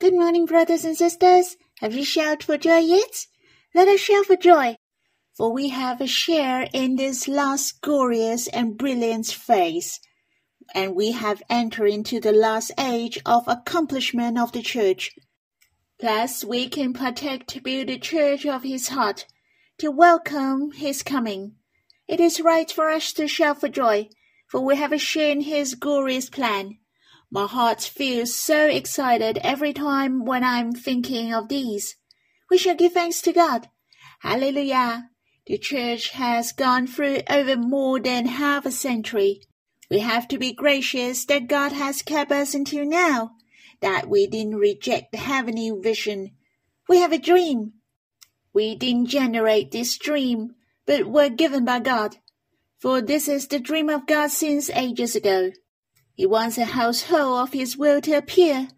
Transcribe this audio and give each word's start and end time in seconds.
Good 0.00 0.14
morning, 0.14 0.46
brothers 0.46 0.84
and 0.84 0.96
sisters. 0.96 1.56
Have 1.80 1.92
you 1.92 2.04
shouted 2.04 2.44
for 2.44 2.56
joy 2.56 2.78
yet? 2.78 3.26
Let 3.74 3.88
us 3.88 3.98
shout 3.98 4.26
for 4.26 4.36
joy, 4.36 4.76
for 5.36 5.52
we 5.52 5.70
have 5.70 6.00
a 6.00 6.06
share 6.06 6.68
in 6.72 6.94
this 6.94 7.26
last 7.26 7.80
glorious 7.80 8.46
and 8.46 8.78
brilliant 8.78 9.26
phase, 9.26 9.98
and 10.72 10.94
we 10.94 11.10
have 11.10 11.42
entered 11.50 11.88
into 11.88 12.20
the 12.20 12.30
last 12.30 12.70
age 12.78 13.18
of 13.26 13.48
accomplishment 13.48 14.38
of 14.38 14.52
the 14.52 14.62
church. 14.62 15.16
Plus, 15.98 16.44
we 16.44 16.68
can 16.68 16.92
partake 16.92 17.48
to 17.48 17.60
build 17.60 17.88
the 17.88 17.98
church 17.98 18.46
of 18.46 18.62
his 18.62 18.90
heart, 18.90 19.26
to 19.78 19.90
welcome 19.90 20.70
his 20.70 21.02
coming. 21.02 21.56
It 22.06 22.20
is 22.20 22.40
right 22.40 22.70
for 22.70 22.88
us 22.88 23.12
to 23.14 23.26
shout 23.26 23.58
for 23.58 23.68
joy, 23.68 24.10
for 24.46 24.64
we 24.64 24.76
have 24.76 24.92
a 24.92 24.98
share 24.98 25.32
in 25.32 25.40
his 25.40 25.74
glorious 25.74 26.30
plan. 26.30 26.78
My 27.30 27.46
heart 27.46 27.82
feels 27.82 28.34
so 28.34 28.66
excited 28.66 29.38
every 29.42 29.74
time 29.74 30.24
when 30.24 30.42
I'm 30.42 30.72
thinking 30.72 31.34
of 31.34 31.48
these. 31.48 31.96
We 32.50 32.56
shall 32.56 32.74
give 32.74 32.94
thanks 32.94 33.20
to 33.22 33.32
God. 33.34 33.68
Hallelujah. 34.20 35.10
The 35.46 35.58
church 35.58 36.10
has 36.10 36.52
gone 36.52 36.86
through 36.86 37.18
over 37.28 37.56
more 37.56 38.00
than 38.00 38.26
half 38.26 38.64
a 38.64 38.70
century. 38.70 39.42
We 39.90 39.98
have 39.98 40.26
to 40.28 40.38
be 40.38 40.54
gracious 40.54 41.26
that 41.26 41.48
God 41.48 41.72
has 41.72 42.00
kept 42.00 42.32
us 42.32 42.54
until 42.54 42.86
now, 42.86 43.32
that 43.80 44.08
we 44.08 44.26
didn't 44.26 44.56
reject 44.56 45.12
the 45.12 45.18
heavenly 45.18 45.70
vision. 45.70 46.30
We 46.88 46.98
have 46.98 47.12
a 47.12 47.18
dream. 47.18 47.74
We 48.54 48.74
didn't 48.74 49.06
generate 49.06 49.70
this 49.70 49.98
dream, 49.98 50.54
but 50.86 51.06
were 51.06 51.28
given 51.28 51.66
by 51.66 51.80
God. 51.80 52.16
For 52.78 53.02
this 53.02 53.28
is 53.28 53.48
the 53.48 53.58
dream 53.58 53.90
of 53.90 54.06
God 54.06 54.30
since 54.30 54.70
ages 54.70 55.14
ago. 55.14 55.52
He 56.18 56.26
wants 56.26 56.58
a 56.58 56.64
household 56.64 57.38
of 57.38 57.52
his 57.52 57.76
will 57.76 58.00
to 58.00 58.14
appear. 58.14 58.70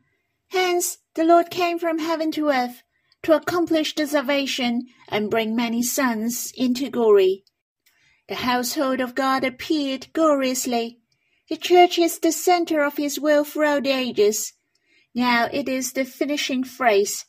Hence, 0.48 0.98
the 1.14 1.24
Lord 1.24 1.48
came 1.48 1.78
from 1.78 1.98
heaven 1.98 2.30
to 2.32 2.50
earth 2.50 2.82
to 3.22 3.32
accomplish 3.32 3.94
the 3.94 4.06
salvation 4.06 4.88
and 5.08 5.30
bring 5.30 5.56
many 5.56 5.82
sons 5.82 6.52
into 6.54 6.90
glory. 6.90 7.44
The 8.28 8.34
household 8.34 9.00
of 9.00 9.14
God 9.14 9.42
appeared 9.42 10.12
gloriously. 10.12 11.00
The 11.48 11.56
church 11.56 11.98
is 11.98 12.18
the 12.18 12.30
center 12.30 12.82
of 12.82 12.98
his 12.98 13.18
will 13.18 13.44
throughout 13.44 13.84
the 13.84 13.92
ages. 13.92 14.52
Now 15.14 15.48
it 15.50 15.66
is 15.66 15.94
the 15.94 16.04
finishing 16.04 16.62
phrase. 16.62 17.24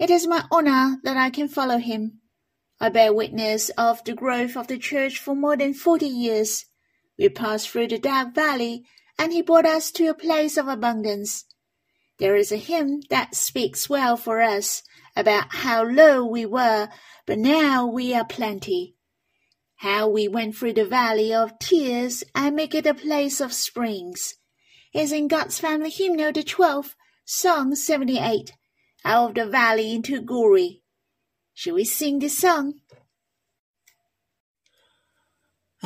It 0.00 0.10
is 0.10 0.26
my 0.26 0.42
honor 0.50 0.96
that 1.04 1.16
I 1.16 1.30
can 1.30 1.46
follow 1.46 1.78
him. 1.78 2.18
I 2.80 2.88
bear 2.88 3.14
witness 3.14 3.68
of 3.78 4.02
the 4.02 4.14
growth 4.14 4.56
of 4.56 4.66
the 4.66 4.78
church 4.78 5.20
for 5.20 5.36
more 5.36 5.56
than 5.56 5.74
forty 5.74 6.08
years. 6.08 6.64
We 7.16 7.28
passed 7.28 7.70
through 7.70 7.86
the 7.86 7.98
dark 8.00 8.34
valley 8.34 8.84
and 9.18 9.32
he 9.32 9.42
brought 9.42 9.66
us 9.66 9.90
to 9.92 10.06
a 10.06 10.14
place 10.14 10.56
of 10.56 10.68
abundance. 10.68 11.44
There 12.18 12.36
is 12.36 12.52
a 12.52 12.56
hymn 12.56 13.00
that 13.10 13.34
speaks 13.34 13.88
well 13.88 14.16
for 14.16 14.40
us 14.40 14.82
about 15.16 15.46
how 15.54 15.84
low 15.84 16.24
we 16.24 16.46
were, 16.46 16.88
but 17.26 17.38
now 17.38 17.86
we 17.86 18.14
are 18.14 18.24
plenty. 18.24 18.96
How 19.76 20.08
we 20.08 20.28
went 20.28 20.56
through 20.56 20.74
the 20.74 20.84
valley 20.84 21.34
of 21.34 21.58
tears 21.58 22.24
and 22.34 22.54
make 22.54 22.74
it 22.74 22.86
a 22.86 22.94
place 22.94 23.40
of 23.40 23.52
springs. 23.52 24.34
Is 24.94 25.10
in 25.10 25.26
God's 25.26 25.58
Family 25.58 25.90
Hymnal 25.90 26.32
the 26.32 26.44
twelfth, 26.44 26.94
Song 27.24 27.74
seventy-eight, 27.74 28.52
out 29.04 29.30
of 29.30 29.34
the 29.34 29.46
valley 29.50 29.92
into 29.92 30.20
glory. 30.20 30.82
Shall 31.52 31.74
we 31.74 31.84
sing 31.84 32.20
this 32.20 32.38
song? 32.38 32.74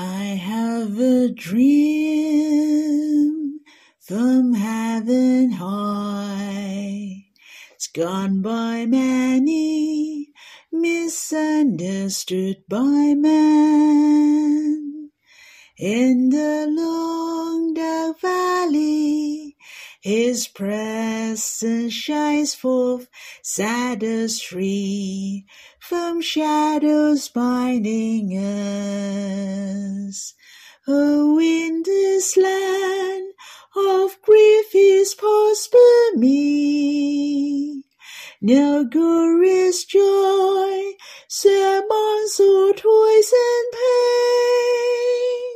I 0.01 0.39
have 0.41 0.97
a 1.01 1.29
dream 1.29 2.69
from 3.99 4.55
heaven 4.55 5.51
high. 5.51 7.25
It's 7.75 7.89
gone 7.89 8.41
by 8.41 8.87
many, 8.87 10.31
misunderstood 10.71 12.59
by 12.69 13.15
man. 13.17 15.11
In 15.77 16.29
the 16.29 16.69
long 16.71 17.75
dark 17.75 18.21
valley, 18.21 19.57
his 20.09 20.49
presence 20.49 21.93
shines 21.93 22.55
forth, 22.55 23.09
us 23.43 24.41
free 24.41 25.45
from 25.79 26.23
shadows 26.23 27.29
binding 27.29 28.31
us. 30.09 30.33
Oh, 30.89 31.39
in 31.39 31.83
this 31.85 32.39
land 32.39 33.35
of 33.77 34.17
grief 34.23 34.75
is 34.75 35.13
prosper 35.15 36.17
me. 36.17 37.83
No 38.41 38.87
glorious 38.87 39.85
joy, 39.85 40.93
sermons 41.29 42.41
or 42.41 42.73
toys 42.73 43.33
and 43.35 43.73
pain. 43.75 45.48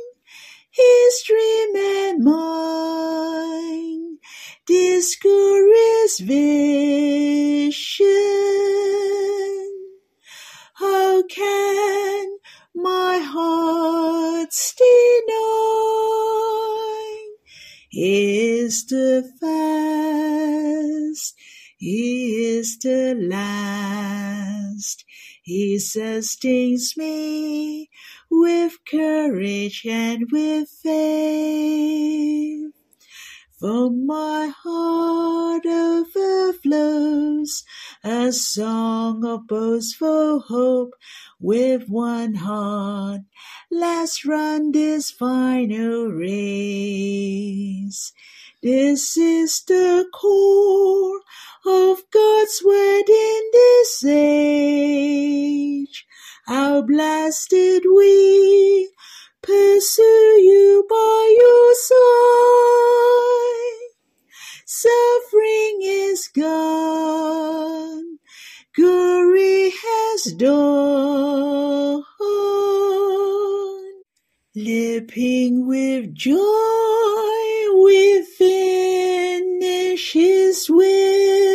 His 0.73 1.23
dream 1.27 1.75
and 1.75 2.23
mine, 2.23 4.17
glorious 5.21 6.19
vision. 6.19 7.75
How 10.73 11.21
can 11.27 12.37
my 12.73 13.19
heart 13.19 14.49
deny? 14.77 15.43
Is 17.91 18.87
the 18.87 19.29
fast, 19.39 21.35
He 21.77 22.57
is 22.57 22.79
the 22.79 23.13
last. 23.15 25.05
He 25.43 25.77
sustains 25.77 26.97
me 26.97 27.91
with 28.41 28.77
courage 28.89 29.85
and 29.87 30.25
with 30.31 30.69
faith. 30.69 32.71
For 33.59 33.89
my 33.91 34.51
heart 34.53 35.65
overflows 35.65 37.63
a 38.03 38.33
song 38.33 39.23
of 39.23 39.47
boastful 39.47 40.41
hope 40.41 40.95
with 41.39 41.87
one 41.87 42.33
heart. 42.33 43.21
Let's 43.71 44.25
run 44.25 44.73
this 44.73 45.11
final 45.11 46.07
race. 46.07 48.11
This 48.61 49.15
is 49.15 49.61
the 49.67 50.05
core 50.13 51.21
of 51.65 52.03
God's 52.11 52.61
word 52.65 53.09
in 53.09 53.41
this 53.53 54.03
age. 54.05 56.05
How 56.45 56.81
blessed 56.81 57.53
we 57.53 58.89
pursue 59.41 60.41
you 60.41 60.85
by 60.89 61.35
your 61.39 61.73
side. 61.75 61.97
Suffering 64.65 65.79
is 65.83 66.27
gone, 66.35 68.17
glory 68.75 69.71
has 69.71 70.33
dawned. 70.33 72.03
Leaping 74.55 75.65
with 75.65 76.13
joy, 76.13 76.35
we 77.83 78.21
finish 78.37 80.11
His 80.11 80.69
will. 80.69 81.52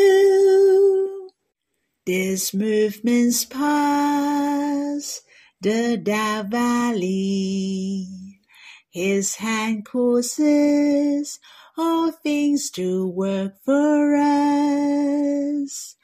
These 2.09 2.55
movements 2.55 3.45
pass 3.45 5.21
the 5.61 5.99
dark 5.99 6.47
valley. 6.47 8.41
His 8.89 9.35
hand 9.35 9.85
causes 9.85 11.39
all 11.77 12.11
things 12.11 12.71
to 12.71 13.07
work 13.07 13.57
for 13.63 14.17
us. 14.17 15.97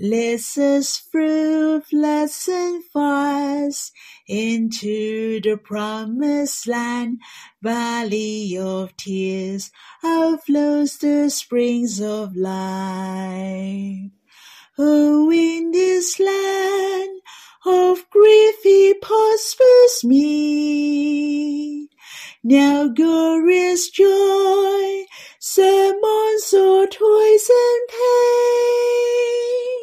Leads 0.00 0.56
us 0.56 0.96
fruitless 1.12 2.48
and 2.48 2.82
fast 2.86 3.92
into 4.26 5.42
the 5.42 5.58
promised 5.58 6.66
land, 6.66 7.18
valley 7.60 8.56
of 8.56 8.96
tears, 8.96 9.70
outflows 10.02 10.98
the 11.00 11.28
springs 11.28 12.00
of 12.00 12.34
life. 12.34 14.10
Oh, 14.76 15.30
in 15.30 15.70
this 15.70 16.18
land 16.18 17.20
of 17.64 18.10
grief 18.10 18.56
he 18.64 18.92
prospers 19.00 20.02
me. 20.02 21.88
Now 22.42 22.88
glorious 22.88 23.88
joy, 23.88 25.04
sermons 25.38 26.52
or 26.52 26.88
toys 26.88 27.50
and 27.50 27.88
pain, 27.88 29.78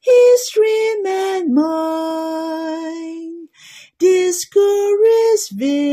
his 0.00 0.50
dream 0.54 1.06
and 1.06 1.54
mine, 1.54 3.48
this 3.98 4.46
glorious 4.46 5.50
vision, 5.50 5.87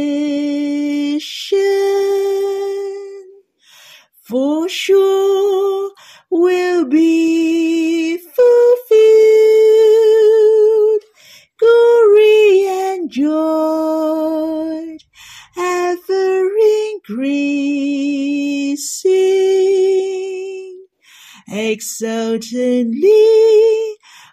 Exultantly 21.67 23.09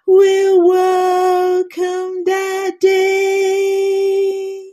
will 0.07 0.69
welcome 0.69 2.25
that 2.27 2.79
day. 2.79 4.73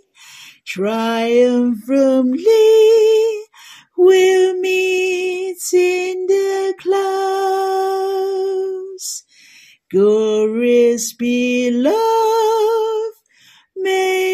Triumphantly 0.65 2.43
we'll 3.97 4.59
meet 4.59 5.57
in 5.73 6.25
the 6.27 6.73
clouds. 8.91 9.23
Glorious 9.89 11.13
beloved, 11.13 11.95
may 13.77 14.28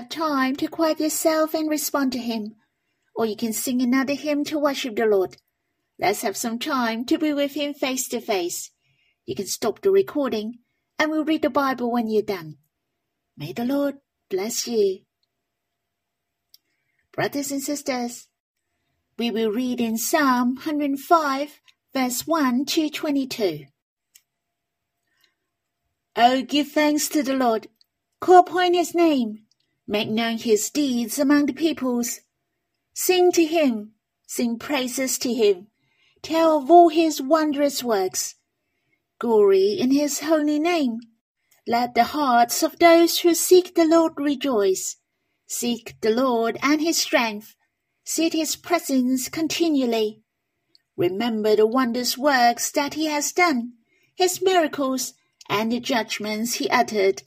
have 0.00 0.08
time 0.08 0.56
to 0.56 0.66
quiet 0.66 0.98
yourself 0.98 1.52
and 1.52 1.68
respond 1.68 2.10
to 2.10 2.18
Him, 2.18 2.54
or 3.14 3.26
you 3.26 3.36
can 3.36 3.52
sing 3.52 3.82
another 3.82 4.14
hymn 4.14 4.44
to 4.44 4.58
worship 4.58 4.96
the 4.96 5.04
Lord. 5.04 5.36
Let's 5.98 6.22
have 6.22 6.38
some 6.38 6.58
time 6.58 7.04
to 7.04 7.18
be 7.18 7.34
with 7.34 7.52
Him 7.52 7.74
face 7.74 8.08
to 8.08 8.20
face. 8.22 8.70
You 9.26 9.34
can 9.34 9.46
stop 9.46 9.82
the 9.82 9.90
recording 9.90 10.60
and 10.98 11.10
we'll 11.10 11.26
read 11.26 11.42
the 11.42 11.50
Bible 11.50 11.92
when 11.92 12.08
you're 12.08 12.22
done. 12.22 12.56
May 13.36 13.52
the 13.52 13.66
Lord 13.66 13.96
bless 14.30 14.66
you. 14.66 15.00
Brothers 17.12 17.50
and 17.50 17.62
sisters, 17.62 18.26
we 19.18 19.30
will 19.30 19.50
read 19.50 19.82
in 19.82 19.98
Psalm 19.98 20.54
105, 20.54 21.60
verse 21.92 22.26
1 22.26 22.64
to 22.64 22.88
22. 22.88 23.66
Oh, 26.16 26.40
give 26.40 26.68
thanks 26.68 27.06
to 27.10 27.22
the 27.22 27.34
Lord, 27.34 27.66
call 28.18 28.38
upon 28.40 28.72
his 28.72 28.94
name, 28.94 29.40
make 29.90 30.08
known 30.08 30.38
his 30.38 30.70
deeds 30.70 31.18
among 31.18 31.46
the 31.46 31.52
peoples. 31.52 32.20
Sing 32.94 33.32
to 33.32 33.44
him, 33.44 33.92
sing 34.24 34.56
praises 34.56 35.18
to 35.18 35.34
him, 35.34 35.66
tell 36.22 36.58
of 36.58 36.70
all 36.70 36.90
his 36.90 37.20
wondrous 37.20 37.82
works. 37.82 38.36
Glory 39.18 39.72
in 39.72 39.90
his 39.90 40.20
holy 40.20 40.60
name. 40.60 41.00
Let 41.66 41.94
the 41.94 42.04
hearts 42.04 42.62
of 42.62 42.78
those 42.78 43.18
who 43.18 43.34
seek 43.34 43.74
the 43.74 43.84
Lord 43.84 44.12
rejoice. 44.16 44.96
Seek 45.48 45.96
the 46.00 46.10
Lord 46.10 46.56
and 46.62 46.80
his 46.80 46.98
strength. 46.98 47.56
Seek 48.04 48.32
his 48.32 48.54
presence 48.54 49.28
continually. 49.28 50.22
Remember 50.96 51.56
the 51.56 51.66
wondrous 51.66 52.16
works 52.16 52.70
that 52.70 52.94
he 52.94 53.06
has 53.06 53.32
done, 53.32 53.72
his 54.14 54.40
miracles, 54.40 55.14
and 55.48 55.72
the 55.72 55.80
judgments 55.80 56.54
he 56.54 56.70
uttered. 56.70 57.22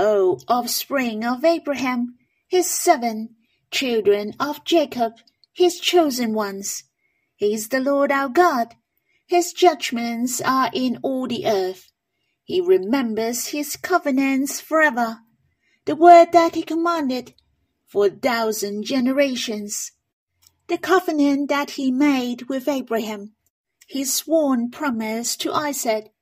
O 0.00 0.38
offspring 0.46 1.24
of 1.24 1.44
Abraham, 1.44 2.14
his 2.46 2.68
seven, 2.68 3.34
children 3.72 4.32
of 4.38 4.64
Jacob, 4.64 5.14
his 5.52 5.80
chosen 5.80 6.34
ones. 6.34 6.84
He 7.34 7.52
is 7.52 7.70
the 7.70 7.80
Lord 7.80 8.12
our 8.12 8.28
God. 8.28 8.76
His 9.26 9.52
judgments 9.52 10.40
are 10.40 10.70
in 10.72 11.00
all 11.02 11.26
the 11.26 11.46
earth. 11.46 11.90
He 12.44 12.60
remembers 12.60 13.48
his 13.48 13.74
covenants 13.74 14.60
forever, 14.60 15.18
the 15.84 15.96
word 15.96 16.30
that 16.30 16.54
he 16.54 16.62
commanded 16.62 17.34
for 17.84 18.06
a 18.06 18.10
thousand 18.10 18.84
generations, 18.84 19.90
the 20.68 20.78
covenant 20.78 21.48
that 21.48 21.70
he 21.70 21.90
made 21.90 22.42
with 22.42 22.68
Abraham, 22.68 23.32
his 23.88 24.14
sworn 24.14 24.70
promise 24.70 25.36
to 25.38 25.52
Isaac, 25.52 26.12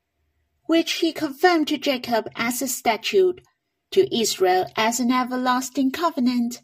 which 0.65 0.95
he 0.95 1.13
confirmed 1.13 1.69
to 1.69 1.77
Jacob 1.77 2.27
as 2.37 2.63
a 2.63 2.69
statute, 2.69 3.43
to 3.93 4.17
Israel 4.17 4.67
as 4.77 5.01
an 5.01 5.13
everlasting 5.13 5.91
covenant, 5.91 6.63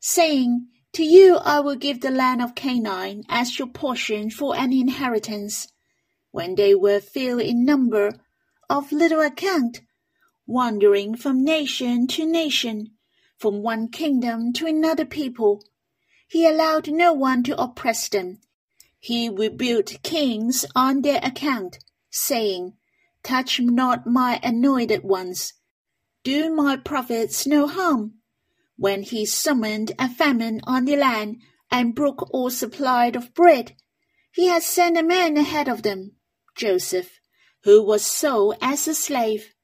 saying, 0.00 0.66
To 0.94 1.04
you 1.04 1.36
I 1.36 1.60
will 1.60 1.76
give 1.76 2.00
the 2.00 2.10
land 2.10 2.42
of 2.42 2.54
Canaan 2.54 3.24
as 3.28 3.58
your 3.58 3.68
portion 3.68 4.30
for 4.30 4.56
an 4.56 4.72
inheritance 4.72 5.68
when 6.30 6.56
they 6.56 6.74
were 6.74 7.00
few 7.00 7.38
in 7.38 7.64
number, 7.64 8.12
of 8.68 8.90
little 8.90 9.20
account, 9.20 9.82
wandering 10.46 11.16
from 11.16 11.44
nation 11.44 12.06
to 12.08 12.26
nation, 12.26 12.90
from 13.38 13.62
one 13.62 13.88
kingdom 13.88 14.52
to 14.52 14.66
another 14.66 15.04
people. 15.04 15.62
He 16.26 16.46
allowed 16.46 16.90
no 16.90 17.12
one 17.12 17.44
to 17.44 17.60
oppress 17.60 18.08
them. 18.08 18.40
He 18.98 19.28
rebuked 19.28 20.02
kings 20.02 20.64
on 20.74 21.02
their 21.02 21.20
account, 21.22 21.78
saying, 22.10 22.74
Touch 23.22 23.60
not 23.60 24.06
my 24.06 24.40
anointed 24.42 25.04
ones. 25.04 25.52
Do 26.24 26.54
my 26.54 26.76
prophets 26.76 27.46
no 27.46 27.66
harm. 27.66 28.14
When 28.76 29.02
he 29.02 29.26
summoned 29.26 29.92
a 29.98 30.08
famine 30.08 30.62
on 30.64 30.86
the 30.86 30.96
land 30.96 31.42
and 31.70 31.94
broke 31.94 32.28
all 32.32 32.48
supply 32.48 33.08
of 33.14 33.34
bread, 33.34 33.76
he 34.32 34.46
had 34.46 34.62
sent 34.62 34.96
a 34.96 35.02
man 35.02 35.36
ahead 35.36 35.68
of 35.68 35.82
them 35.82 36.16
Joseph, 36.56 37.20
who 37.64 37.82
was 37.82 38.06
sold 38.06 38.56
as 38.62 38.88
a 38.88 38.94
slave. 38.94 39.54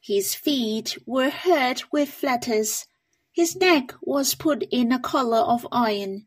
His 0.00 0.34
feet 0.36 0.96
were 1.04 1.30
hurt 1.30 1.92
with 1.92 2.10
fetters, 2.10 2.86
his 3.32 3.56
neck 3.56 3.92
was 4.00 4.36
put 4.36 4.62
in 4.70 4.92
a 4.92 5.00
collar 5.00 5.38
of 5.38 5.66
iron, 5.72 6.26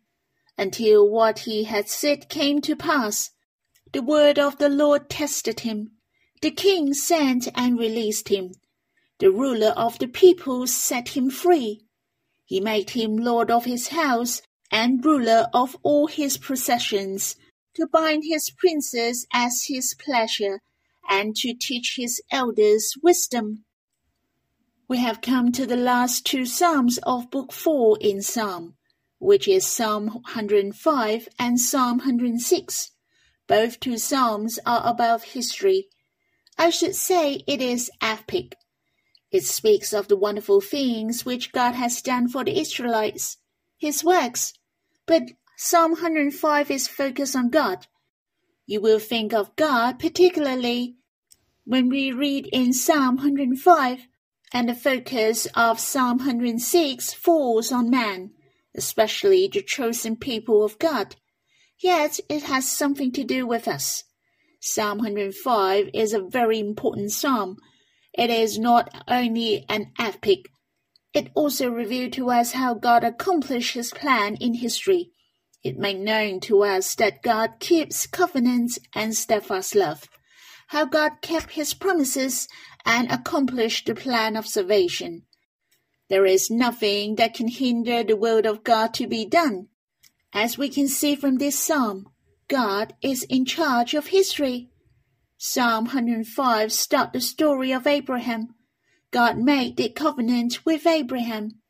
until 0.57 1.07
what 1.07 1.40
he 1.40 1.63
had 1.63 1.88
said 1.88 2.28
came 2.28 2.60
to 2.60 2.75
pass. 2.75 3.31
The 3.94 4.01
word 4.01 4.38
of 4.38 4.57
the 4.57 4.68
Lord 4.68 5.10
tested 5.10 5.62
him. 5.62 5.92
The 6.42 6.51
king 6.51 6.94
sent 6.94 7.48
and 7.56 7.80
released 7.80 8.28
him. 8.28 8.51
The 9.19 9.31
ruler 9.31 9.69
of 9.69 9.98
the 10.00 10.08
people 10.08 10.68
set 10.68 11.10
him 11.10 11.30
free. 11.30 11.81
He 12.46 12.60
made 12.60 12.92
him 12.92 13.18
lord 13.18 13.50
of 13.50 13.66
his 13.66 13.90
house 13.90 14.42
and 14.72 15.04
ruler 15.04 15.48
of 15.54 15.75
all 15.81 16.08
his 16.08 16.38
possessions 16.38 17.36
to 17.74 17.88
bind 17.88 18.24
his 18.25 18.50
princes 18.50 19.28
as 19.34 19.66
his 19.68 19.96
pleasure, 20.00 20.62
and 21.08 21.36
to 21.36 21.54
teach 21.54 21.96
his 21.98 22.22
elders 22.31 22.96
wisdom. 23.04 23.66
We 24.88 24.98
have 24.98 25.22
come 25.22 25.52
to 25.52 25.66
the 25.66 25.78
last 25.78 26.25
two 26.25 26.46
Psalms 26.46 26.98
of 27.04 27.30
Book 27.30 27.52
4 27.52 27.97
in 28.02 28.21
Psalm, 28.21 28.76
which 29.19 29.47
is 29.47 29.66
Psalm 29.66 30.07
105 30.07 31.28
and 31.38 31.59
Psalm 31.59 31.97
106. 32.00 32.92
Both 33.47 33.80
two 33.80 33.97
Psalms 33.97 34.59
are 34.66 34.81
about 34.86 35.24
history. 35.24 35.88
I 36.57 36.69
should 36.69 36.95
say 36.95 37.44
it 37.47 37.62
is 37.62 37.92
epic. 38.02 38.56
It 39.31 39.44
speaks 39.44 39.94
of 39.94 40.07
the 40.07 40.16
wonderful 40.16 40.62
things 40.62 41.26
which 41.26 41.52
God 41.52 41.74
has 41.74 42.02
done 42.02 42.30
for 42.30 42.44
the 42.44 42.60
Israelites, 42.60 43.38
his 43.78 44.04
works, 44.04 44.54
but 45.06 45.24
Psalm 45.57 45.92
105 45.92 46.72
is 46.72 46.88
focused 46.88 47.36
on 47.36 47.50
God. 47.50 47.88
You 48.66 48.80
will 48.81 49.00
think 49.00 49.34
of 49.34 49.56
God 49.56 50.00
particularly 50.00 50.96
when 51.66 51.90
we 51.90 52.12
read 52.12 52.48
in 52.54 52.72
Psalm 52.72 53.18
105, 53.18 54.07
and 54.54 54.69
the 54.69 54.76
focus 54.76 55.48
of 55.54 55.80
Psalm 55.80 56.19
106 56.19 57.14
falls 57.14 57.74
on 57.74 57.90
man, 57.90 58.31
especially 58.74 59.50
the 59.52 59.62
chosen 59.62 60.16
people 60.16 60.64
of 60.64 60.80
God. 60.80 61.18
Yet 61.78 62.22
it 62.30 62.44
has 62.44 62.72
something 62.72 63.12
to 63.12 63.26
do 63.26 63.46
with 63.46 63.68
us. 63.68 64.06
Psalm 64.62 65.00
105 65.00 65.90
is 65.94 66.14
a 66.14 66.22
very 66.22 66.60
important 66.60 67.12
psalm. 67.12 67.57
It 68.18 68.30
is 68.30 68.59
not 68.59 68.90
only 69.07 69.66
an 69.69 69.92
epic, 70.00 70.50
it 71.14 71.30
also 71.36 71.69
reveals 71.69 72.16
to 72.16 72.30
us 72.31 72.52
how 72.52 72.74
God 72.74 73.04
accomplished 73.04 73.76
his 73.76 73.92
plan 73.92 74.36
in 74.36 74.56
history 74.56 75.12
it 75.68 75.78
made 75.78 76.00
known 76.00 76.40
to 76.42 76.64
us 76.64 76.95
that 76.95 77.21
God 77.21 77.59
keeps 77.59 78.07
covenants 78.07 78.80
and 78.94 79.14
steadfast 79.14 79.76
love, 79.76 80.07
how 80.68 80.86
God 80.86 81.21
kept 81.21 81.52
his 81.52 81.74
promises 81.74 82.47
and 82.86 83.12
accomplished 83.12 83.86
the 83.86 83.94
plan 83.94 84.38
of 84.38 84.47
salvation. 84.47 85.24
There 86.09 86.26
is 86.26 86.50
nothing 86.50 87.16
that 87.16 87.33
can 87.33 87.50
hinder 87.50 88.04
the 88.04 88.16
will 88.16 88.45
of 88.47 88.64
God 88.64 88.94
to 88.94 89.07
be 89.07 89.26
done. 89.26 89.68
As 90.33 90.57
we 90.57 90.69
can 90.69 90.88
see 90.88 91.16
from 91.16 91.36
this 91.36 91.59
psalm, 91.59 92.06
God 92.47 92.94
is 93.02 93.24
in 93.24 93.44
charge 93.44 93.94
of 93.94 94.07
history. 94.07 94.69
Psalm 95.40 95.86
105 95.86 96.74
starts 96.74 97.14
the 97.14 97.22
story 97.22 97.72
of 97.72 97.86
Abraham. 97.86 98.56
God 99.12 99.38
made 99.38 99.78
the 99.78 99.90
covenant 99.90 100.66
with 100.66 100.88
Abraham. 100.88 101.62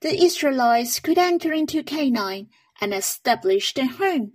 The 0.00 0.24
Israelites 0.24 0.98
could 0.98 1.16
enter 1.16 1.52
into 1.52 1.84
Canaan 1.84 2.48
and 2.80 2.92
establish 2.92 3.72
their 3.74 3.86
home. 3.86 4.32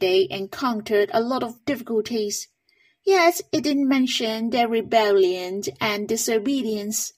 They 0.00 0.26
encountered 0.28 1.10
a 1.14 1.22
lot 1.22 1.44
of 1.44 1.64
difficulties, 1.64 2.48
yet 3.04 3.40
it 3.52 3.62
didn't 3.62 3.88
mention 3.88 4.50
their 4.50 4.66
rebellion 4.66 5.62
and 5.80 6.08
disobedience. 6.08 7.12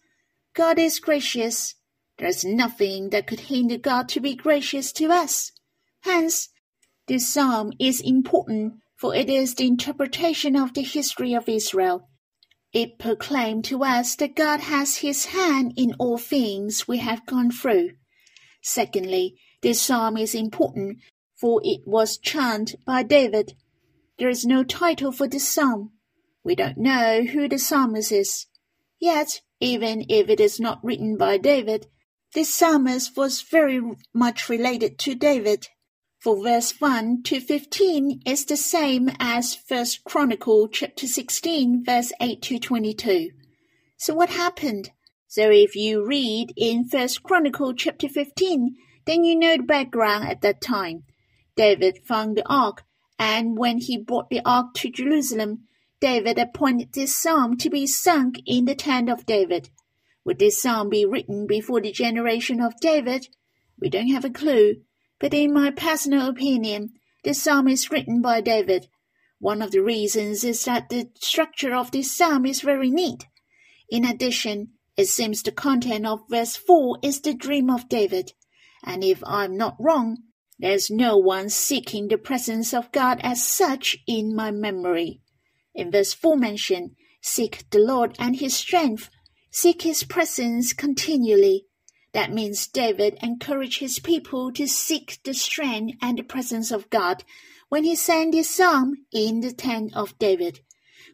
God 0.52 0.78
is 0.78 1.00
gracious. 1.00 1.76
There 2.18 2.28
is 2.28 2.44
nothing 2.44 3.08
that 3.08 3.26
could 3.26 3.40
hinder 3.40 3.78
God 3.78 4.10
to 4.10 4.20
be 4.20 4.36
gracious 4.36 4.92
to 4.92 5.10
us. 5.10 5.50
Hence, 6.00 6.50
this 7.08 7.26
psalm 7.26 7.72
is 7.78 8.02
important, 8.02 8.74
for 9.04 9.14
it 9.14 9.28
is 9.28 9.56
the 9.56 9.66
interpretation 9.66 10.56
of 10.56 10.72
the 10.72 10.80
history 10.80 11.34
of 11.34 11.46
Israel. 11.46 12.08
It 12.72 12.98
proclaimed 12.98 13.66
to 13.66 13.84
us 13.84 14.16
that 14.16 14.34
God 14.34 14.60
has 14.60 14.96
his 14.96 15.26
hand 15.26 15.74
in 15.76 15.92
all 15.98 16.16
things 16.16 16.88
we 16.88 16.96
have 17.00 17.26
gone 17.26 17.50
through. 17.50 17.90
Secondly, 18.62 19.34
this 19.60 19.82
psalm 19.82 20.16
is 20.16 20.34
important, 20.34 21.00
for 21.38 21.60
it 21.62 21.82
was 21.84 22.16
chanted 22.16 22.80
by 22.86 23.02
David. 23.02 23.52
There 24.18 24.30
is 24.30 24.46
no 24.46 24.64
title 24.64 25.12
for 25.12 25.28
this 25.28 25.52
psalm. 25.52 25.90
We 26.42 26.54
don't 26.54 26.78
know 26.78 27.24
who 27.24 27.46
the 27.46 27.58
psalmist 27.58 28.10
is. 28.10 28.46
Yet, 28.98 29.42
even 29.60 30.06
if 30.08 30.30
it 30.30 30.40
is 30.40 30.58
not 30.58 30.82
written 30.82 31.18
by 31.18 31.36
David, 31.36 31.88
this 32.32 32.54
psalmist 32.54 33.18
was 33.18 33.42
very 33.42 33.82
much 34.14 34.48
related 34.48 34.98
to 35.00 35.14
David 35.14 35.68
for 36.24 36.42
verse 36.42 36.80
1 36.80 37.22
to 37.24 37.38
15 37.38 38.22
is 38.24 38.46
the 38.46 38.56
same 38.56 39.10
as 39.20 39.54
First 39.54 40.04
Chronicle 40.04 40.68
chapter 40.68 41.06
16 41.06 41.84
verse 41.84 42.12
8 42.18 42.40
to 42.40 42.58
22. 42.58 43.28
So 43.98 44.14
what 44.14 44.30
happened? 44.30 44.92
So 45.28 45.50
if 45.50 45.76
you 45.76 46.02
read 46.02 46.54
in 46.56 46.88
First 46.88 47.22
Chronicle 47.22 47.74
chapter 47.74 48.08
15, 48.08 48.74
then 49.04 49.24
you 49.24 49.36
know 49.36 49.58
the 49.58 49.64
background 49.64 50.26
at 50.26 50.40
that 50.40 50.62
time. 50.62 51.02
David 51.56 51.98
found 52.06 52.38
the 52.38 52.48
ark, 52.48 52.84
and 53.18 53.58
when 53.58 53.76
he 53.76 53.98
brought 53.98 54.30
the 54.30 54.40
ark 54.46 54.72
to 54.76 54.90
Jerusalem, 54.90 55.64
David 56.00 56.38
appointed 56.38 56.94
this 56.94 57.14
psalm 57.14 57.58
to 57.58 57.68
be 57.68 57.86
sung 57.86 58.34
in 58.46 58.64
the 58.64 58.74
tent 58.74 59.10
of 59.10 59.26
David. 59.26 59.68
Would 60.24 60.38
this 60.38 60.62
psalm 60.62 60.88
be 60.88 61.04
written 61.04 61.46
before 61.46 61.82
the 61.82 61.92
generation 61.92 62.62
of 62.62 62.80
David? 62.80 63.28
We 63.78 63.90
don't 63.90 64.08
have 64.08 64.24
a 64.24 64.30
clue, 64.30 64.76
but 65.18 65.34
in 65.34 65.52
my 65.52 65.70
personal 65.70 66.28
opinion, 66.28 66.90
this 67.22 67.42
psalm 67.42 67.68
is 67.68 67.90
written 67.90 68.20
by 68.20 68.40
David. 68.40 68.88
One 69.38 69.62
of 69.62 69.70
the 69.70 69.82
reasons 69.82 70.44
is 70.44 70.64
that 70.64 70.88
the 70.88 71.10
structure 71.20 71.74
of 71.74 71.90
this 71.90 72.16
psalm 72.16 72.46
is 72.46 72.60
very 72.60 72.90
neat. 72.90 73.26
In 73.88 74.04
addition, 74.04 74.72
it 74.96 75.06
seems 75.06 75.42
the 75.42 75.52
content 75.52 76.06
of 76.06 76.28
verse 76.28 76.56
4 76.56 76.98
is 77.02 77.20
the 77.20 77.34
dream 77.34 77.68
of 77.68 77.88
David. 77.88 78.32
And 78.84 79.02
if 79.02 79.22
I'm 79.26 79.56
not 79.56 79.76
wrong, 79.78 80.18
there's 80.58 80.90
no 80.90 81.16
one 81.16 81.48
seeking 81.48 82.08
the 82.08 82.18
presence 82.18 82.72
of 82.72 82.92
God 82.92 83.20
as 83.22 83.42
such 83.42 83.96
in 84.06 84.34
my 84.34 84.50
memory. 84.50 85.20
In 85.74 85.90
verse 85.90 86.14
4 86.14 86.36
mentioned, 86.36 86.92
seek 87.20 87.64
the 87.70 87.80
Lord 87.80 88.14
and 88.18 88.36
his 88.36 88.54
strength, 88.54 89.10
seek 89.50 89.82
his 89.82 90.04
presence 90.04 90.72
continually. 90.72 91.66
That 92.14 92.32
means 92.32 92.68
David 92.68 93.18
encouraged 93.20 93.80
his 93.80 93.98
people 93.98 94.52
to 94.52 94.68
seek 94.68 95.18
the 95.24 95.34
strength 95.34 95.98
and 96.00 96.16
the 96.16 96.22
presence 96.22 96.70
of 96.70 96.88
God 96.88 97.24
when 97.68 97.82
he 97.82 97.96
sang 97.96 98.30
this 98.30 98.48
psalm 98.48 98.94
in 99.12 99.40
the 99.40 99.52
tent 99.52 99.96
of 99.96 100.16
David, 100.20 100.60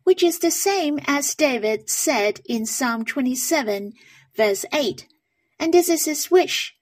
which 0.04 0.22
is 0.22 0.38
the 0.38 0.50
same 0.50 1.00
as 1.06 1.34
David 1.34 1.88
said 1.88 2.40
in 2.44 2.66
Psalm 2.66 3.06
27, 3.06 3.94
verse 4.36 4.66
8. 4.74 5.08
And 5.58 5.72
this 5.72 5.88
is 5.88 6.04
his 6.04 6.30
wish. 6.30 6.76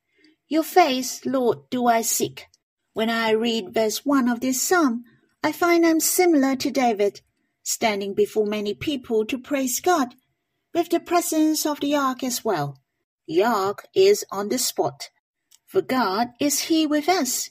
Your 0.48 0.64
face, 0.64 1.25
Lord, 1.25 1.70
do 1.70 1.87
I 1.87 2.02
seek. 2.02 2.46
When 2.94 3.10
I 3.10 3.30
read 3.30 3.72
verse 3.72 4.04
1 4.04 4.28
of 4.28 4.40
this 4.40 4.60
psalm, 4.60 5.04
I 5.44 5.52
find 5.52 5.87
I'm 5.87 6.00
similar 6.00 6.56
to 6.56 6.72
David, 6.72 7.20
standing 7.62 8.14
before 8.14 8.46
many 8.46 8.75
people 8.75 9.25
to 9.26 9.38
praise 9.38 9.78
God, 9.78 10.16
with 10.75 10.88
the 10.88 10.98
presence 10.98 11.64
of 11.64 11.78
the 11.78 11.94
ark 11.94 12.25
as 12.25 12.44
well. 12.44 12.78
The 13.28 13.44
ark 13.44 13.87
is 13.94 14.25
on 14.32 14.49
the 14.49 14.56
spot, 14.56 15.11
for 15.66 15.82
God 15.82 16.28
is 16.40 16.62
here 16.62 16.88
with 16.88 17.11
us. 17.11 17.50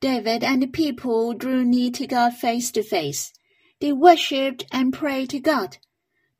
David 0.00 0.42
and 0.42 0.60
the 0.60 0.66
people 0.66 1.34
drew 1.34 1.64
near 1.64 1.92
to 1.92 2.08
God 2.08 2.34
face 2.34 2.72
to 2.72 2.82
face. 2.82 3.32
They 3.80 3.92
worshipped 3.92 4.66
and 4.72 4.92
prayed 4.92 5.30
to 5.30 5.38
God. 5.38 5.78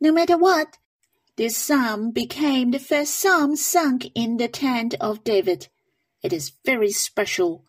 No 0.00 0.11
matter 0.11 0.37
what, 0.37 0.76
this 1.37 1.57
psalm 1.57 2.11
became 2.11 2.73
the 2.73 2.81
first 2.81 3.14
psalm 3.14 3.54
sung 3.54 4.00
in 4.16 4.38
the 4.38 4.49
tent 4.49 4.95
of 5.00 5.23
David. 5.23 5.69
It 6.21 6.33
is 6.33 6.50
very 6.64 6.90
special. 6.90 7.64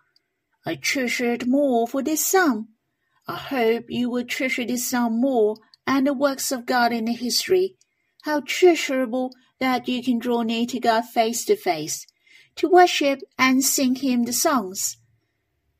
I 0.66 0.74
treasured 0.74 1.48
more 1.48 1.88
for 1.88 2.02
this 2.02 2.26
psalm. 2.26 2.70
I 3.28 3.36
hope 3.36 3.86
you 3.90 4.10
will 4.10 4.26
treasure 4.26 4.66
this 4.66 4.90
psalm 4.90 5.22
more 5.22 5.58
and 5.86 6.08
the 6.08 6.14
works 6.14 6.52
of 6.52 6.66
God 6.66 6.92
in 6.92 7.06
the 7.06 7.14
history. 7.14 7.78
How 8.26 8.40
treasurable 8.40 9.34
that 9.60 9.88
you 9.88 10.02
can 10.02 10.18
draw 10.18 10.42
near 10.42 10.66
to 10.66 10.80
God 10.80 11.06
face 11.06 11.46
to 11.46 11.56
face, 11.56 12.08
to 12.56 12.68
worship 12.68 13.20
and 13.38 13.64
sing 13.64 13.94
Him 13.94 14.24
the 14.24 14.34
songs. 14.34 14.98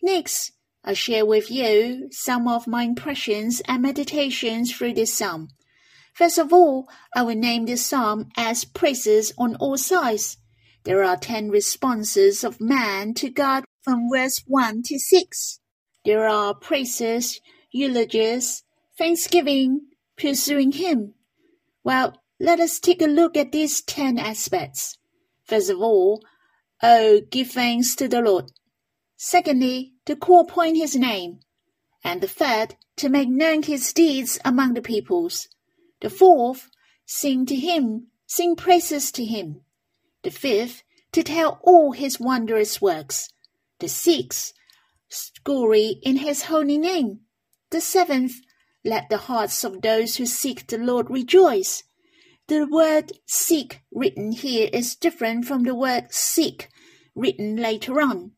Next, 0.04 0.52
I 0.84 0.94
share 0.94 1.26
with 1.26 1.50
you 1.50 2.08
some 2.12 2.48
of 2.48 2.68
my 2.68 2.84
impressions 2.84 3.64
and 3.68 3.82
meditations 3.82 4.72
through 4.72 4.94
this 4.94 5.12
psalm. 5.12 5.48
First 6.14 6.38
of 6.38 6.54
all, 6.54 6.88
I 7.16 7.24
will 7.24 7.34
name 7.36 7.66
this 7.66 7.84
psalm 7.84 8.30
as 8.38 8.64
praises 8.64 9.34
on 9.40 9.56
all 9.56 9.76
sides. 9.76 10.38
There 10.84 11.04
are 11.04 11.18
ten 11.18 11.50
responses 11.50 12.44
of 12.44 12.62
man 12.62 13.16
to 13.16 13.32
God 13.32 13.64
from 13.82 14.08
verse 14.14 14.44
1 14.46 14.84
to 14.84 15.00
6. 15.00 15.60
There 16.06 16.28
are 16.28 16.54
praises, 16.54 17.42
eulogies, 17.72 18.62
thanksgiving, 19.00 19.88
pursuing 20.16 20.74
Him. 20.74 21.16
Well, 21.84 22.22
let 22.40 22.60
us 22.60 22.80
take 22.80 23.02
a 23.02 23.08
look 23.08 23.38
at 23.38 23.52
these 23.52 23.82
ten 23.82 24.18
aspects. 24.18 24.98
First 25.46 25.70
of 25.70 25.80
all, 25.80 26.24
oh, 26.84 27.22
give 27.32 27.52
thanks 27.52 27.96
to 27.96 28.08
the 28.08 28.22
Lord. 28.22 28.52
Secondly, 29.16 29.94
to 30.06 30.16
call 30.16 30.42
upon 30.42 30.76
his 30.76 30.96
name. 30.96 31.40
And 32.04 32.22
the 32.22 32.28
third, 32.28 32.76
to 32.98 33.10
make 33.10 33.30
known 33.30 33.64
his 33.64 33.94
deeds 33.94 34.40
among 34.44 34.74
the 34.74 34.82
peoples. 34.82 35.48
The 36.02 36.10
fourth, 36.10 36.70
sing 37.06 37.46
to 37.48 37.56
him, 37.56 38.08
sing 38.28 38.56
praises 38.56 39.12
to 39.14 39.26
him. 39.26 39.62
The 40.24 40.32
fifth, 40.32 40.84
to 41.14 41.24
tell 41.24 41.60
all 41.64 41.94
his 41.94 42.20
wondrous 42.20 42.82
works. 42.82 43.30
The 43.80 43.88
sixth, 43.88 44.54
glory 45.44 46.00
in 46.04 46.18
his 46.18 46.44
holy 46.44 46.78
name. 46.78 47.22
The 47.70 47.82
seventh, 47.82 48.34
let 48.84 49.10
the 49.10 49.18
hearts 49.18 49.64
of 49.64 49.82
those 49.82 50.18
who 50.18 50.26
seek 50.26 50.68
the 50.68 50.78
Lord 50.78 51.10
rejoice. 51.10 51.84
The 52.48 52.68
word 52.68 53.12
seek 53.26 53.82
written 53.92 54.32
here 54.32 54.70
is 54.72 54.96
different 54.96 55.46
from 55.46 55.64
the 55.64 55.74
word 55.74 56.14
seek 56.14 56.70
written 57.16 57.56
later 57.56 58.00
on. 58.00 58.34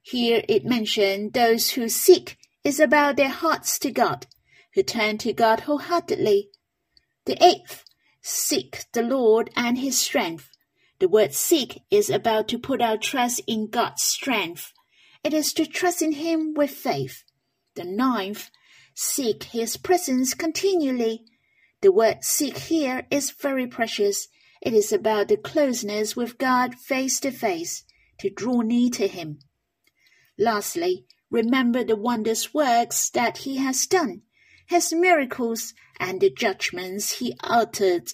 Here 0.00 0.42
it 0.48 0.64
mentioned 0.64 1.34
those 1.34 1.72
who 1.72 1.90
seek 1.90 2.38
is 2.64 2.80
about 2.80 3.16
their 3.16 3.28
hearts 3.28 3.78
to 3.80 3.90
God, 3.90 4.26
who 4.72 4.82
turn 4.82 5.18
to 5.18 5.34
God 5.34 5.60
wholeheartedly. 5.60 6.48
The 7.26 7.36
eighth, 7.44 7.84
seek 8.22 8.86
the 8.92 9.02
Lord 9.02 9.50
and 9.54 9.76
his 9.76 9.98
strength. 9.98 10.48
The 10.98 11.08
word 11.08 11.34
seek 11.34 11.82
is 11.90 12.08
about 12.08 12.48
to 12.48 12.58
put 12.58 12.80
our 12.80 12.96
trust 12.96 13.42
in 13.46 13.68
God's 13.68 14.02
strength. 14.02 14.72
It 15.22 15.34
is 15.34 15.52
to 15.52 15.66
trust 15.66 16.00
in 16.00 16.12
him 16.12 16.54
with 16.54 16.70
faith. 16.70 17.24
The 17.74 17.84
ninth, 17.84 18.50
seek 18.94 19.44
his 19.44 19.76
presence 19.76 20.32
continually. 20.32 21.24
The 21.82 21.92
word 21.92 22.22
seek 22.22 22.58
here 22.58 23.06
is 23.10 23.30
very 23.30 23.66
precious. 23.66 24.28
It 24.60 24.74
is 24.74 24.92
about 24.92 25.28
the 25.28 25.38
closeness 25.38 26.14
with 26.14 26.36
God 26.36 26.74
face 26.74 27.18
to 27.20 27.30
face, 27.30 27.84
to 28.18 28.28
draw 28.28 28.60
near 28.60 28.90
to 28.90 29.08
Him. 29.08 29.38
Lastly, 30.38 31.06
remember 31.30 31.82
the 31.82 31.96
wondrous 31.96 32.52
works 32.52 33.08
that 33.10 33.38
He 33.38 33.56
has 33.56 33.86
done, 33.86 34.22
His 34.66 34.92
miracles, 34.92 35.72
and 35.98 36.20
the 36.20 36.30
judgments 36.30 37.18
He 37.18 37.34
uttered. 37.42 38.12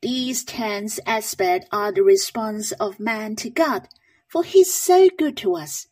These 0.00 0.44
ten 0.44 0.88
aspects 1.04 1.68
are 1.72 1.92
the 1.92 2.04
response 2.04 2.70
of 2.72 3.00
man 3.00 3.34
to 3.36 3.50
God, 3.50 3.88
for 4.28 4.44
He's 4.44 4.72
so 4.72 5.08
good 5.18 5.36
to 5.38 5.56
us. 5.56 5.88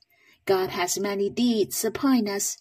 God 0.47 0.71
has 0.71 0.99
many 0.99 1.29
deeds 1.29 1.85
upon 1.85 2.29
us. 2.29 2.57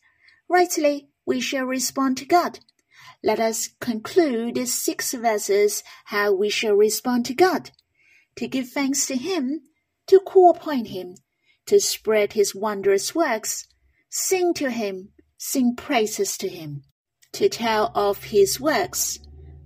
Rightly, 0.48 1.10
we 1.26 1.40
shall 1.40 1.66
respond 1.66 2.18
to 2.18 2.26
God. 2.26 2.60
Let 3.22 3.40
us 3.40 3.70
conclude 3.82 4.56
these 4.56 4.74
six 4.74 5.14
verses 5.14 5.84
how 6.06 6.32
we 6.34 6.50
shall 6.50 6.74
respond 6.74 7.26
to 7.26 7.34
God. 7.34 7.72
To 8.38 8.48
give 8.48 8.70
thanks 8.70 9.08
to 9.08 9.16
Him, 9.16 9.62
to 10.08 10.20
call 10.20 10.52
upon 10.52 10.86
Him, 10.86 11.16
to 11.66 11.80
spread 11.80 12.34
His 12.34 12.56
wondrous 12.56 13.14
works, 13.14 13.68
sing 14.10 14.54
to 14.56 14.72
Him, 14.72 15.10
sing 15.38 15.76
praises 15.76 16.38
to 16.38 16.48
Him, 16.48 16.84
to 17.34 17.50
tell 17.50 17.92
of 17.94 18.26
His 18.26 18.60
works, 18.60 19.20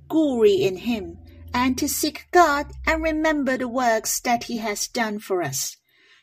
glory 0.09 0.55
in 0.55 0.77
Him, 0.77 1.19
and 1.53 1.77
to 1.77 1.87
seek 1.87 2.27
God 2.31 2.71
and 2.87 3.03
remember 3.03 3.57
the 3.57 3.67
works 3.67 4.19
that 4.21 4.45
He 4.45 4.57
has 4.57 4.87
done 4.87 5.19
for 5.19 5.43
us, 5.43 5.77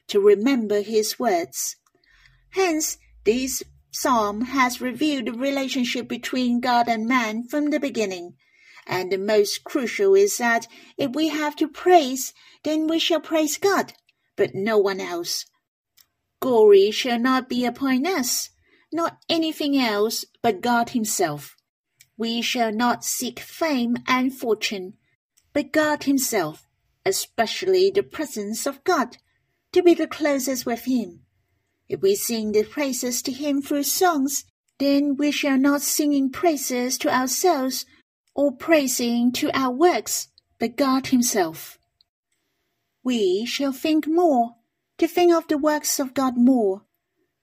to 0.09 0.21
remember 0.21 0.83
His 0.83 1.21
words. 1.21 1.77
Hence, 2.51 2.99
these 3.23 3.63
psalm 3.92 4.42
has 4.42 4.80
reviewed 4.80 5.26
the 5.26 5.32
relationship 5.32 6.09
between 6.09 6.61
God 6.61 6.88
and 6.88 7.06
man 7.06 7.44
from 7.44 7.70
the 7.70 7.80
beginning, 7.80 8.37
And 8.87 9.11
the 9.12 9.18
most 9.18 9.64
crucial 9.64 10.14
is 10.14 10.37
that 10.38 10.66
if 10.97 11.12
we 11.14 11.28
have 11.28 11.54
to 11.56 11.68
praise, 11.68 12.32
then 12.64 12.87
we 12.87 12.99
shall 12.99 13.20
praise 13.20 13.59
God, 13.59 13.92
but 14.37 14.54
no 14.54 14.78
one 14.78 15.00
else. 15.00 15.44
Glory 16.40 16.90
shall 16.90 17.18
not 17.18 17.49
be 17.49 17.64
upon 17.64 18.06
us, 18.06 18.50
not 18.92 19.18
anything 19.28 19.76
else 19.76 20.25
but 20.42 20.61
God 20.61 20.90
Himself. 20.90 21.56
We 22.16 22.42
shall 22.42 22.73
not 22.73 23.04
seek 23.04 23.40
fame 23.40 23.97
and 24.06 24.35
fortune, 24.35 24.94
but 25.52 25.73
God 25.73 26.04
Himself, 26.04 26.66
especially 27.04 27.90
the 27.90 28.02
presence 28.02 28.66
of 28.66 28.82
God, 28.85 29.18
to 29.73 29.82
be 29.82 29.94
the 29.94 30.06
closest 30.06 30.66
with 30.66 30.85
Him. 30.85 31.23
If 31.90 32.02
we 32.02 32.14
sing 32.14 32.52
the 32.52 32.62
praises 32.62 33.20
to 33.23 33.32
Him 33.32 33.61
through 33.61 33.82
songs, 33.82 34.44
then 34.78 35.16
we 35.16 35.32
shall 35.32 35.59
not 35.59 35.82
sing 35.82 36.30
praises 36.30 36.97
to 36.99 37.12
ourselves 37.12 37.85
or 38.32 38.52
praising 38.52 39.32
to 39.32 39.50
our 39.52 39.73
works, 39.73 40.28
but 40.61 40.76
God 40.76 41.09
Himself. 41.09 41.78
We 43.02 43.44
shall 43.44 43.73
think 43.73 44.06
more, 44.06 44.54
to 44.99 45.09
think 45.09 45.32
of 45.32 45.49
the 45.49 45.59
works 45.59 45.99
of 45.99 46.14
God 46.14 46.35
more. 46.37 46.82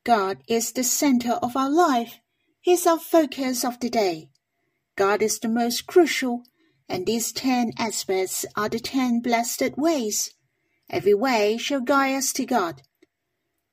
God 0.05 0.37
is 0.47 0.71
the 0.71 0.83
center 0.85 1.33
of 1.33 1.57
our 1.57 1.69
life. 1.69 2.21
He 2.61 2.71
is 2.71 2.87
our 2.87 2.99
focus 2.99 3.65
of 3.65 3.81
the 3.81 3.89
day. 3.89 4.29
God 4.95 5.21
is 5.21 5.39
the 5.39 5.49
most 5.49 5.87
crucial, 5.87 6.43
and 6.87 7.05
these 7.05 7.33
ten 7.33 7.73
aspects 7.77 8.45
are 8.55 8.69
the 8.69 8.79
ten 8.79 9.19
blessed 9.19 9.77
ways. 9.77 10.33
Every 10.89 11.13
way 11.13 11.57
shall 11.57 11.81
guide 11.81 12.15
us 12.15 12.31
to 12.33 12.45
God. 12.45 12.83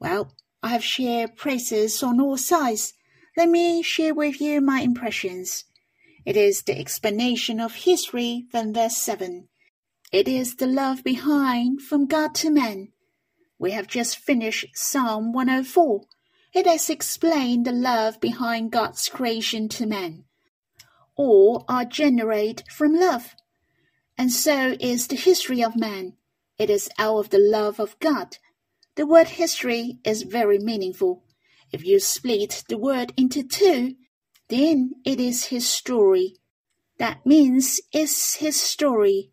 Well, 0.01 0.33
I 0.65 0.69
have 0.69 0.83
shared 0.83 1.37
praises 1.37 2.03
on 2.03 2.21
all 2.21 2.37
sides. 2.37 2.95
Let 3.37 3.49
me 3.49 3.83
share 3.83 4.15
with 4.15 4.41
you 4.41 4.61
my 4.61 4.81
impressions. 4.81 5.65
It 6.25 6.37
is 6.37 6.63
the 6.63 6.77
explanation 6.77 7.61
of 7.61 7.75
history 7.75 8.47
from 8.51 8.75
verse 8.75 8.97
7. 8.97 9.49
It 10.11 10.27
is 10.27 10.57
the 10.57 10.67
love 10.67 11.05
behind 11.05 11.83
from 11.83 12.07
God 12.07 12.35
to 12.37 12.51
man. 12.51 12.89
We 13.59 13.73
have 13.73 13.87
just 13.87 14.17
finished 14.17 14.67
Psalm 14.75 15.33
104. 15.33 16.01
It 16.53 16.67
has 16.67 16.91
explained 16.91 17.67
the 17.67 17.73
love 17.73 18.21
behind 18.21 18.73
God's 18.73 19.09
creation 19.09 19.69
to 19.69 19.87
man 19.87 20.25
all 21.17 21.65
are 21.69 21.85
generated 21.85 22.65
from 22.71 22.95
love. 22.95 23.35
And 24.17 24.33
so 24.33 24.77
is 24.81 25.07
the 25.07 25.17
history 25.17 25.63
of 25.63 25.77
man. 25.77 26.15
It 26.59 26.71
is 26.71 26.91
out 26.99 27.19
of 27.19 27.31
the 27.31 27.39
love 27.39 27.81
of 27.81 27.99
God. 27.99 28.39
The 28.97 29.07
word 29.07 29.29
history 29.29 29.99
is 30.05 30.23
very 30.23 30.59
meaningful. 30.59 31.25
If 31.73 31.85
you 31.85 31.99
split 31.99 32.63
the 32.69 32.79
word 32.79 33.13
into 33.17 33.43
two, 33.43 33.97
then 34.49 34.93
it 35.05 35.19
is 35.19 35.47
his 35.47 35.69
story. 35.69 36.37
That 36.99 37.27
means 37.27 37.81
it's 37.93 38.37
his 38.37 38.61
story. 38.61 39.33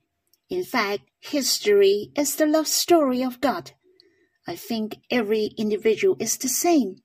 In 0.49 0.63
fact, 0.63 1.03
history 1.19 2.11
is 2.15 2.35
the 2.35 2.47
love 2.47 2.67
story 2.67 3.21
of 3.21 3.39
God. 3.39 3.73
I 4.47 4.55
think 4.55 4.97
every 5.11 5.51
individual 5.57 6.17
is 6.19 6.37
the 6.37 6.49
same. 6.49 7.03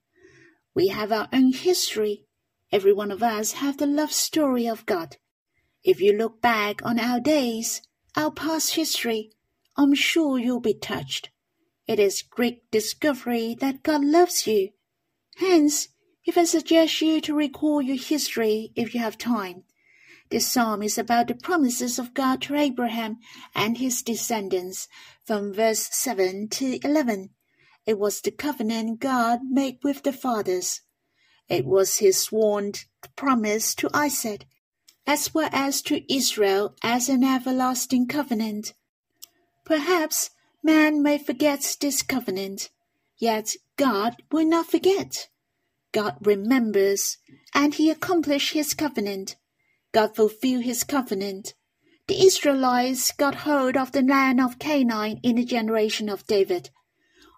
We 0.74 0.88
have 0.88 1.12
our 1.12 1.28
own 1.32 1.52
history. 1.52 2.24
Every 2.72 2.92
one 2.92 3.10
of 3.10 3.22
us 3.22 3.52
have 3.52 3.76
the 3.76 3.86
love 3.86 4.12
story 4.12 4.66
of 4.66 4.86
God. 4.86 5.18
If 5.84 6.00
you 6.00 6.12
look 6.12 6.40
back 6.40 6.80
on 6.84 6.98
our 6.98 7.20
days, 7.20 7.82
our 8.16 8.30
past 8.30 8.74
history, 8.74 9.30
I'm 9.76 9.94
sure 9.94 10.38
you'll 10.38 10.60
be 10.60 10.74
touched. 10.74 11.30
It 11.86 12.00
is 12.00 12.22
great 12.22 12.70
discovery 12.70 13.54
that 13.60 13.82
God 13.82 14.04
loves 14.04 14.46
you. 14.46 14.70
Hence, 15.36 15.88
if 16.24 16.36
I 16.36 16.44
suggest 16.44 17.00
you 17.00 17.20
to 17.20 17.34
recall 17.34 17.80
your 17.80 17.96
history 17.96 18.72
if 18.74 18.94
you 18.94 19.00
have 19.00 19.16
time, 19.16 19.62
this 20.30 20.50
psalm 20.50 20.82
is 20.82 20.98
about 20.98 21.28
the 21.28 21.36
promises 21.36 22.00
of 22.00 22.12
God 22.12 22.42
to 22.42 22.56
Abraham 22.56 23.18
and 23.54 23.78
his 23.78 24.02
descendants 24.02 24.88
from 25.24 25.52
verse 25.52 25.88
7 25.92 26.48
to 26.48 26.80
11. 26.84 27.30
It 27.86 28.00
was 28.00 28.20
the 28.20 28.32
covenant 28.32 28.98
God 28.98 29.40
made 29.48 29.78
with 29.84 30.02
the 30.02 30.12
fathers. 30.12 30.80
It 31.48 31.64
was 31.64 31.98
his 31.98 32.18
sworn 32.18 32.72
promise 33.14 33.72
to 33.76 33.88
Isaac, 33.94 34.46
as 35.06 35.32
well 35.32 35.48
as 35.52 35.80
to 35.82 36.12
Israel 36.12 36.74
as 36.82 37.08
an 37.08 37.22
everlasting 37.22 38.08
covenant. 38.08 38.74
Perhaps 39.64 40.30
man 40.66 41.02
may 41.02 41.16
forget 41.16 41.76
this 41.80 42.02
covenant, 42.02 42.68
yet 43.16 43.54
God 43.76 44.16
will 44.30 44.44
not 44.44 44.70
forget. 44.70 45.28
God 45.92 46.16
remembers, 46.20 47.16
and 47.54 47.72
he 47.72 47.90
accomplished 47.90 48.52
his 48.52 48.74
covenant. 48.74 49.36
God 49.92 50.14
fulfilled 50.14 50.64
his 50.64 50.84
covenant. 50.84 51.54
The 52.08 52.26
Israelites 52.26 53.12
got 53.12 53.46
hold 53.46 53.76
of 53.76 53.92
the 53.92 54.02
land 54.02 54.40
of 54.40 54.58
Canaan 54.58 55.20
in 55.22 55.36
the 55.36 55.44
generation 55.44 56.10
of 56.10 56.26
David. 56.26 56.70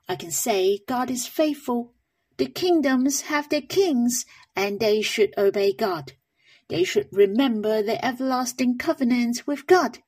I 0.08 0.16
can 0.16 0.32
say 0.32 0.80
God 0.88 1.10
is 1.10 1.26
faithful 1.26 1.94
the 2.38 2.46
kingdoms 2.46 3.22
have 3.22 3.48
their 3.48 3.60
kings, 3.60 4.24
and 4.54 4.78
they 4.78 5.02
should 5.02 5.34
obey 5.36 5.72
God. 5.72 6.12
They 6.68 6.84
should 6.84 7.08
remember 7.10 7.82
the 7.82 8.02
everlasting 8.04 8.78
covenant 8.78 9.44
with 9.44 9.66
God. 9.66 9.98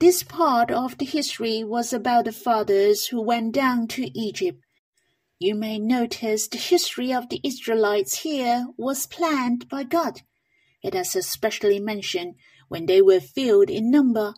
This 0.00 0.22
part 0.22 0.70
of 0.70 0.96
the 0.96 1.04
history 1.04 1.62
was 1.62 1.92
about 1.92 2.24
the 2.24 2.32
fathers 2.32 3.08
who 3.08 3.20
went 3.20 3.52
down 3.52 3.86
to 3.88 4.18
Egypt. 4.18 4.64
You 5.38 5.54
may 5.54 5.78
notice 5.78 6.48
the 6.48 6.56
history 6.56 7.12
of 7.12 7.28
the 7.28 7.38
Israelites 7.44 8.20
here 8.20 8.68
was 8.78 9.06
planned 9.06 9.68
by 9.68 9.82
God. 9.82 10.22
It 10.82 10.94
is 10.94 11.14
especially 11.14 11.80
mentioned 11.80 12.36
when 12.68 12.86
they 12.86 13.02
were 13.02 13.20
filled 13.20 13.68
in 13.68 13.90
number, 13.90 14.32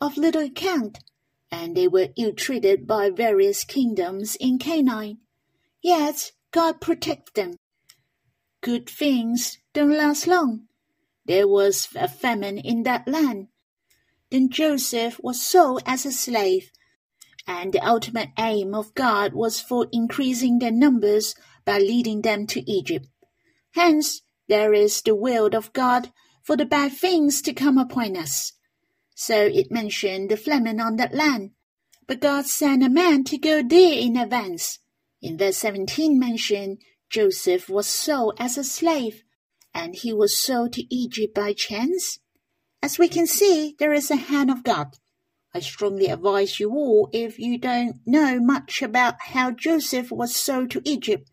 of 0.00 0.16
little 0.16 0.42
account, 0.42 0.98
and 1.50 1.76
they 1.76 1.88
were 1.88 2.10
ill 2.16 2.32
treated 2.32 2.86
by 2.86 3.10
various 3.10 3.64
kingdoms 3.64 4.36
in 4.36 4.56
Canaan. 4.56 5.18
Yet 5.82 6.30
God 6.52 6.80
protected 6.80 7.34
them. 7.34 7.56
Good 8.60 8.88
things 8.88 9.58
don't 9.74 9.96
last 9.96 10.28
long. 10.28 10.68
There 11.24 11.48
was 11.48 11.88
a 11.96 12.06
famine 12.06 12.58
in 12.58 12.84
that 12.84 13.08
land. 13.08 13.48
Then 14.30 14.50
Joseph 14.50 15.20
was 15.22 15.42
sold 15.42 15.82
as 15.86 16.04
a 16.04 16.12
slave, 16.12 16.70
and 17.46 17.72
the 17.72 17.86
ultimate 17.86 18.30
aim 18.38 18.74
of 18.74 18.94
God 18.94 19.32
was 19.32 19.60
for 19.60 19.86
increasing 19.92 20.58
their 20.58 20.72
numbers 20.72 21.34
by 21.64 21.78
leading 21.78 22.22
them 22.22 22.46
to 22.48 22.70
Egypt. 22.70 23.06
Hence, 23.72 24.22
there 24.48 24.72
is 24.72 25.02
the 25.02 25.14
will 25.14 25.54
of 25.54 25.72
God 25.72 26.12
for 26.42 26.56
the 26.56 26.66
bad 26.66 26.92
things 26.92 27.42
to 27.42 27.52
come 27.52 27.78
upon 27.78 28.16
us. 28.16 28.52
So 29.14 29.46
it 29.46 29.70
mentioned 29.70 30.30
the 30.30 30.36
famine 30.36 30.80
on 30.80 30.96
that 30.96 31.14
land. 31.14 31.52
But 32.06 32.20
God 32.20 32.46
sent 32.46 32.82
a 32.82 32.88
man 32.88 33.24
to 33.24 33.38
go 33.38 33.62
there 33.62 33.98
in 33.98 34.16
advance 34.16 34.78
in 35.20 35.36
verse 35.36 35.56
17 35.58 36.18
mentioned 36.18 36.80
Joseph 37.10 37.68
was 37.68 37.88
sold 37.88 38.34
as 38.38 38.56
a 38.56 38.64
slave, 38.64 39.24
and 39.74 39.94
he 39.94 40.12
was 40.12 40.36
sold 40.36 40.72
to 40.74 40.94
Egypt 40.94 41.34
by 41.34 41.52
chance. 41.52 42.20
As 42.82 42.98
we 42.98 43.08
can 43.08 43.26
see, 43.26 43.74
there 43.78 43.92
is 43.92 44.10
a 44.10 44.16
hand 44.16 44.50
of 44.50 44.62
God. 44.62 44.96
I 45.54 45.60
strongly 45.60 46.06
advise 46.06 46.60
you 46.60 46.70
all, 46.70 47.08
if 47.12 47.38
you 47.38 47.58
don't 47.58 47.96
know 48.06 48.38
much 48.38 48.82
about 48.82 49.14
how 49.20 49.50
Joseph 49.50 50.10
was 50.10 50.36
sold 50.36 50.70
to 50.72 50.82
Egypt, 50.84 51.28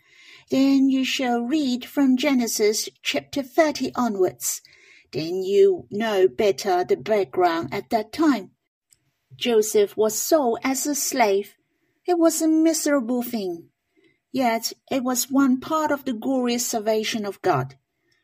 then 0.50 0.90
you 0.90 1.04
shall 1.04 1.42
read 1.42 1.86
from 1.86 2.18
Genesis 2.18 2.90
chapter 3.02 3.44
30 3.44 3.92
onwards. 3.96 4.62
Then 5.12 5.44
you 5.44 5.88
know 5.92 6.28
better 6.28 6.84
the 6.84 6.98
background 6.98 7.74
at 7.74 7.90
that 7.90 8.12
time. 8.12 8.52
Joseph 9.36 9.96
was 9.96 10.18
sold 10.18 10.60
as 10.64 10.88
a 10.88 10.96
slave. 10.96 11.56
It 12.08 12.18
was 12.18 12.42
a 12.42 12.48
miserable 12.48 13.22
thing. 13.22 13.70
Yet 14.32 14.74
it 14.92 15.04
was 15.04 15.32
one 15.32 15.60
part 15.60 15.92
of 15.92 16.06
the 16.06 16.14
glorious 16.14 16.68
salvation 16.68 17.26
of 17.26 17.42
God. 17.42 17.76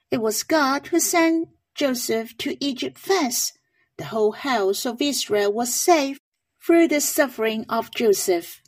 It 0.10 0.21
was 0.21 0.43
God 0.43 0.88
who 0.88 0.99
sent 0.99 1.49
Joseph 1.75 2.38
to 2.38 2.57
Egypt 2.63 2.97
first. 2.97 3.57
The 3.97 4.05
whole 4.05 4.31
house 4.31 4.86
of 4.86 5.01
Israel 5.01 5.51
was 5.53 5.73
saved 5.73 6.21
through 6.65 6.88
the 6.88 7.01
suffering 7.01 7.65
of 7.69 7.93
Joseph. 7.93 8.62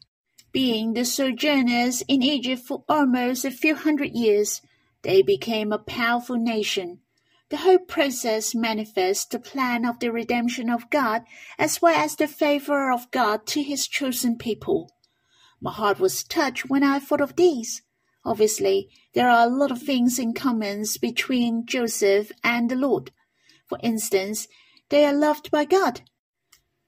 Being 0.52 0.94
the 0.94 1.06
sojourners 1.06 2.04
in 2.08 2.22
Egypt 2.22 2.64
for 2.68 2.84
almost 2.88 3.46
a 3.46 3.52
few 3.52 3.76
hundred 3.76 4.12
years, 4.14 4.62
they 5.02 5.22
became 5.22 5.72
a 5.72 5.80
powerful 5.80 6.38
nation. 6.38 7.00
The 7.50 7.58
whole 7.58 7.80
process 7.80 8.56
manifests 8.56 9.26
the 9.26 9.40
plan 9.40 9.86
of 9.86 10.00
the 10.00 10.12
redemption 10.12 10.70
of 10.70 10.90
God 10.90 11.24
as 11.60 11.82
well 11.82 11.96
as 11.96 12.16
the 12.16 12.28
favor 12.28 12.92
of 12.92 13.12
God 13.12 13.46
to 13.48 13.62
his 13.62 13.88
chosen 13.88 14.38
people. 14.38 14.92
My 15.62 15.72
heart 15.72 16.00
was 16.00 16.24
touched 16.24 16.70
when 16.70 16.84
I 16.84 17.00
thought 17.00 17.22
of 17.22 17.36
these. 17.36 17.82
Obviously, 18.26 18.90
there 19.14 19.30
are 19.30 19.46
a 19.46 19.50
lot 19.50 19.72
of 19.72 19.82
things 19.82 20.18
in 20.18 20.34
common 20.34 20.86
between 21.02 21.66
Joseph 21.66 22.32
and 22.44 22.70
the 22.70 22.76
Lord. 22.76 23.12
For 23.68 23.78
instance, 23.84 24.48
they 24.90 25.06
are 25.06 25.14
loved 25.14 25.52
by 25.52 25.66
God. 25.66 26.02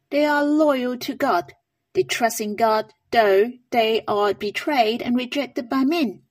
They 0.09 0.25
are 0.25 0.45
loyal 0.45 0.97
to 0.97 1.15
God. 1.15 1.53
They 1.93 2.03
trust 2.03 2.39
in 2.39 2.55
God, 2.55 2.93
though 3.11 3.51
they 3.71 4.03
are 4.07 4.33
betrayed 4.33 5.01
and 5.01 5.15
rejected 5.15 5.69
by 5.69 5.83
men. 5.83 6.21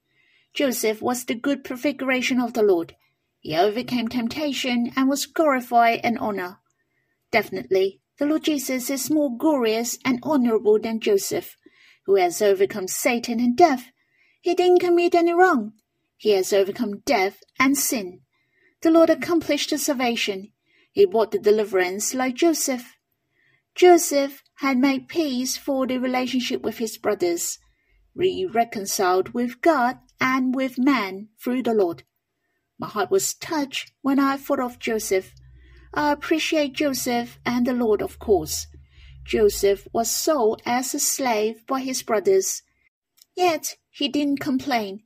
Joseph 0.55 1.03
was 1.03 1.25
the 1.25 1.35
good 1.35 1.65
prefiguration 1.65 2.41
of 2.41 2.53
the 2.53 2.63
Lord. 2.63 2.95
He 3.41 3.57
overcame 3.57 4.09
temptation 4.09 4.93
and 4.97 5.09
was 5.09 5.27
glorified 5.27 6.01
and 6.05 6.19
honored. 6.19 6.57
Definitely, 7.31 8.01
the 8.19 8.27
Lord 8.27 8.45
Jesus 8.45 8.89
is 8.89 9.11
more 9.11 9.37
glorious 9.37 9.99
and 10.05 10.21
honorable 10.23 10.79
than 10.79 11.01
Joseph, 11.01 11.57
who 12.07 12.15
has 12.15 12.41
overcome 12.41 12.87
Satan 12.87 13.41
and 13.41 13.57
death. 13.57 13.91
He 14.45 14.55
didn't 14.55 14.81
commit 14.81 15.15
any 15.15 15.33
wrong. 15.33 15.73
He 16.19 16.33
has 16.33 16.53
overcome 16.53 16.99
death 17.07 17.43
and 17.59 17.79
sin. 17.79 18.21
The 18.83 18.91
Lord 18.91 19.09
accomplished 19.09 19.71
the 19.71 19.79
salvation. 19.79 20.53
He 20.93 21.07
brought 21.07 21.31
the 21.31 21.39
deliverance 21.39 22.13
like 22.13 22.35
Joseph. 22.35 22.99
Joseph 23.75 24.43
had 24.57 24.77
made 24.77 25.09
peace 25.09 25.57
for 25.57 25.87
the 25.87 25.97
relationship 25.97 26.61
with 26.61 26.77
his 26.77 26.99
brothers, 26.99 27.59
re 28.15 28.45
reconciled 28.45 29.31
with 29.33 29.63
God 29.63 30.01
and 30.21 30.55
with 30.55 30.77
man 30.79 31.31
through 31.43 31.63
the 31.63 31.73
Lord. 31.73 32.03
My 32.79 32.89
heart 32.89 33.11
was 33.11 33.33
touched 33.33 33.93
when 34.03 34.19
I 34.19 34.37
thought 34.37 34.61
of 34.61 34.79
Joseph. 34.79 35.33
I 35.95 36.13
appreciate 36.13 36.75
Joseph 36.75 37.39
and 37.47 37.67
the 37.67 37.73
Lord, 37.73 38.03
of 38.03 38.19
course. 38.19 38.67
Joseph 39.25 39.89
was 39.95 40.11
sold 40.11 40.61
as 40.67 40.93
a 40.93 41.01
slave 41.01 41.67
by 41.67 41.81
his 41.81 42.03
brothers. 42.03 42.61
Yet 43.35 43.77
he 43.95 44.09
didn't 44.09 44.41
complain, 44.41 45.03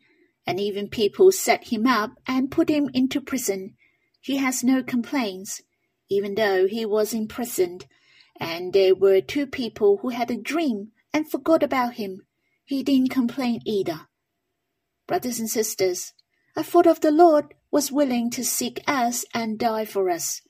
and 0.46 0.58
even 0.58 0.88
people 0.88 1.30
set 1.30 1.68
him 1.68 1.86
up 1.86 2.12
and 2.26 2.50
put 2.50 2.68
him 2.68 2.88
into 2.92 3.20
prison. 3.20 3.76
He 4.20 4.38
has 4.38 4.64
no 4.64 4.82
complaints, 4.82 5.62
even 6.08 6.34
though 6.34 6.66
he 6.66 6.84
was 6.84 7.12
imprisoned 7.12 7.86
and 8.38 8.72
there 8.72 8.94
were 8.94 9.20
two 9.20 9.46
people 9.46 9.98
who 9.98 10.10
had 10.10 10.30
a 10.30 10.36
dream 10.36 10.92
and 11.12 11.30
forgot 11.30 11.62
about 11.62 11.94
him. 11.94 12.22
He 12.64 12.82
didn't 12.82 13.10
complain 13.10 13.60
either. 13.64 14.06
Brothers 15.06 15.40
and 15.40 15.50
sisters, 15.50 16.12
I 16.56 16.62
thought 16.62 16.86
of 16.86 17.00
the 17.00 17.10
Lord 17.10 17.54
was 17.70 17.92
willing 17.92 18.30
to 18.30 18.44
seek 18.44 18.82
us 18.86 19.24
and 19.34 19.58
die 19.58 19.84
for 19.84 20.08
us. 20.10 20.42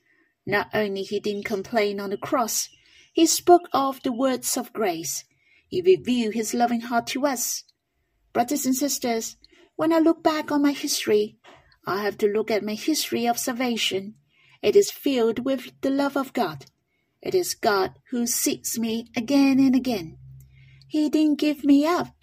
Not 0.47 0.69
only 0.75 1.03
he 1.03 1.21
didn't 1.21 1.45
complain 1.45 2.01
on 2.01 2.11
the 2.11 2.17
cross, 2.17 2.69
he 3.13 3.27
spoke 3.27 3.69
of 3.73 4.03
the 4.03 4.13
words 4.13 4.57
of 4.57 4.73
grace. 4.73 5.25
He 5.69 5.83
revealed 5.83 6.35
his 6.35 6.55
loving 6.55 6.83
heart 6.83 7.07
to 7.09 7.27
us. 7.27 7.65
Brothers 8.39 8.67
and 8.67 8.77
sisters, 8.77 9.37
when 9.75 9.93
I 9.93 9.99
look 9.99 10.23
back 10.23 10.53
on 10.53 10.63
my 10.63 10.71
history, 10.71 11.39
I 11.85 12.05
have 12.05 12.17
to 12.19 12.29
look 12.29 12.53
at 12.53 12.63
my 12.63 12.75
history 12.75 13.27
of 13.27 13.37
salvation. 13.37 14.15
It 14.63 14.77
is 14.77 14.93
filled 14.93 15.45
with 15.45 15.73
the 15.81 15.91
love 15.91 16.17
of 16.17 16.33
God. 16.33 16.67
It 17.21 17.35
is 17.35 17.57
God 17.57 17.95
who 18.13 18.29
seeks 18.29 18.79
me 18.79 19.09
again 19.17 19.59
and 19.59 19.75
again. 19.75 20.19
He 20.87 21.11
didn't 21.11 21.41
give 21.41 21.65
me 21.65 21.85
up. 21.85 22.15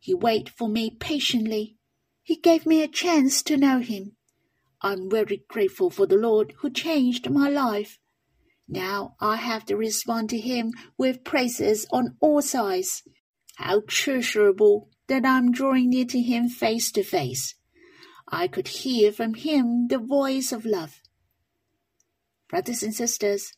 He 0.00 0.14
waited 0.14 0.48
for 0.48 0.68
me 0.68 0.90
patiently. 0.90 1.76
He 2.24 2.34
gave 2.34 2.66
me 2.66 2.82
a 2.82 2.88
chance 2.88 3.40
to 3.44 3.56
know 3.56 3.78
Him. 3.78 4.16
I'm 4.82 5.08
very 5.08 5.44
grateful 5.48 5.90
for 5.90 6.06
the 6.06 6.18
Lord 6.18 6.54
who 6.58 6.70
changed 6.70 7.30
my 7.30 7.48
life. 7.48 8.00
Now 8.66 9.14
I 9.20 9.36
have 9.36 9.64
to 9.66 9.76
respond 9.76 10.28
to 10.30 10.40
Him 10.40 10.72
with 10.98 11.22
praises 11.22 11.86
on 11.92 12.16
all 12.20 12.42
sides. 12.42 13.04
How 13.58 13.82
treasurable 13.86 14.90
that 15.08 15.24
I'm 15.24 15.52
drawing 15.52 15.90
near 15.90 16.04
to 16.06 16.20
Him 16.20 16.48
face 16.48 16.90
to 16.92 17.02
face. 17.02 17.54
I 18.28 18.48
could 18.48 18.68
hear 18.68 19.12
from 19.12 19.34
Him 19.34 19.88
the 19.88 19.98
voice 19.98 20.52
of 20.52 20.64
love. 20.64 21.00
Brothers 22.48 22.82
and 22.82 22.94
sisters, 22.94 23.52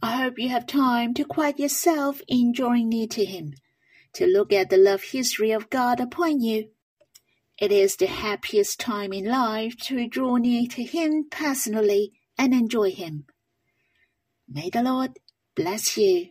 I 0.00 0.16
hope 0.16 0.38
you 0.38 0.48
have 0.48 0.66
time 0.66 1.14
to 1.14 1.24
quiet 1.24 1.58
yourself 1.58 2.20
in 2.26 2.52
drawing 2.52 2.88
near 2.88 3.06
to 3.08 3.24
Him, 3.24 3.54
to 4.14 4.26
look 4.26 4.52
at 4.52 4.70
the 4.70 4.76
love 4.76 5.02
history 5.02 5.52
of 5.52 5.70
God 5.70 6.00
upon 6.00 6.40
you. 6.40 6.70
It 7.60 7.70
is 7.70 7.96
the 7.96 8.06
happiest 8.06 8.80
time 8.80 9.12
in 9.12 9.24
life 9.24 9.76
to 9.84 10.08
draw 10.08 10.36
near 10.36 10.66
to 10.68 10.82
Him 10.82 11.26
personally 11.30 12.12
and 12.36 12.52
enjoy 12.52 12.90
Him. 12.90 13.26
May 14.48 14.70
the 14.70 14.82
Lord 14.82 15.18
bless 15.54 15.96
you. 15.96 16.30